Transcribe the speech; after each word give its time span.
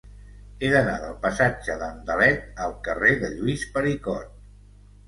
He 0.61 0.69
d'anar 0.75 0.95
del 1.03 1.13
passatge 1.27 1.75
d'Andalet 1.83 2.49
al 2.69 2.75
carrer 2.89 3.13
de 3.27 3.35
Lluís 3.39 3.69
Pericot. 3.79 4.35